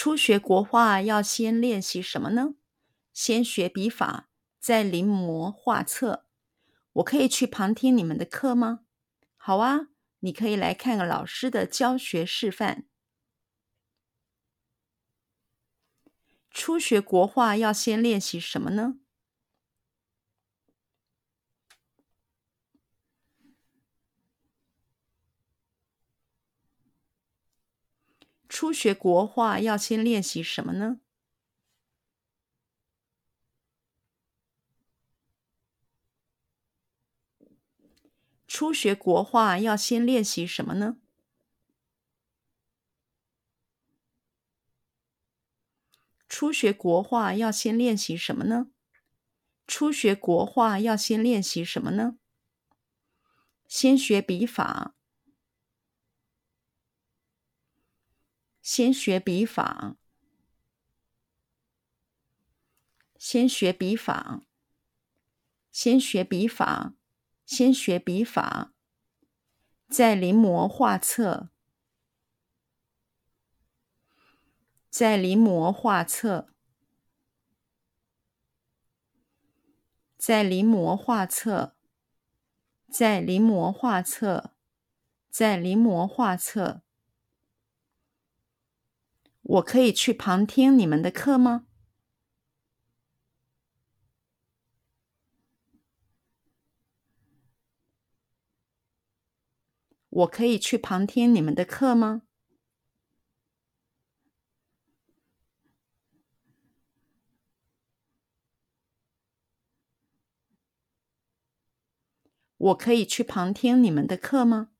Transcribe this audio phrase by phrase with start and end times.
[0.00, 2.54] 初学国画要先练习什么呢？
[3.12, 4.28] 先学笔法，
[4.60, 6.24] 再临摹画册。
[6.92, 8.84] 我可以去旁听你们的课吗？
[9.36, 9.88] 好啊，
[10.20, 12.86] 你可以来看老师的教学示范。
[16.52, 19.00] 初学国画要先练习什么呢？
[28.60, 30.98] 初学国画要先练习什么呢？
[38.48, 40.96] 初学国画要先练习什么呢？
[46.28, 48.72] 初学国画要先练习什么呢？
[49.68, 52.18] 初学国画要先练习什么呢？
[53.68, 54.97] 先学笔法。
[58.70, 59.96] 先学笔法，
[63.16, 64.42] 先学笔法，
[65.72, 66.92] 先学笔法，
[67.46, 68.74] 先学笔法，
[69.88, 71.48] 再临摹画册，
[74.90, 76.52] 再临摹画册，
[80.18, 81.74] 再临摹画册，
[82.90, 84.54] 再临摹画册，
[85.30, 86.82] 再临摹画册。
[89.48, 91.64] 我可以去旁听你们的课吗？
[100.10, 102.24] 我可以去旁听你们的课吗？
[112.58, 114.72] 我可以去旁听你们的课吗？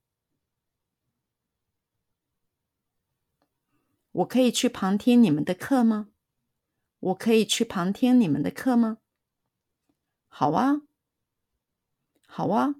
[4.11, 6.09] 我可以去旁听你们的课吗？
[6.99, 8.97] 我可以去旁听你们的课吗？
[10.27, 10.81] 好啊，
[12.27, 12.75] 好啊，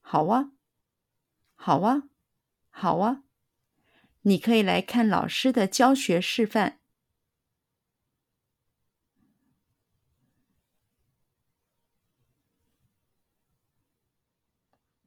[0.00, 0.52] 好啊，
[1.54, 2.08] 好啊，
[2.70, 3.24] 好啊！
[4.22, 6.80] 你可以来看老师的教学示范。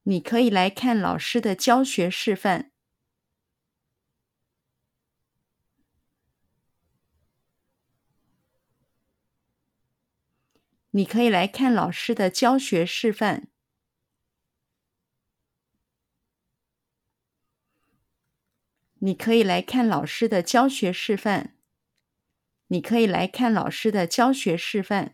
[0.03, 2.74] 你可以来看老师的教学示范。
[10.95, 13.49] 你可以来看老师的教学示范。
[18.99, 21.57] 你可以来看老师的教学示范。
[22.67, 25.11] 你可以来看老师的教学示范。